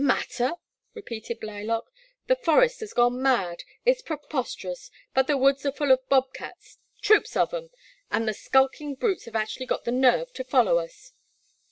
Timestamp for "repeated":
0.95-1.39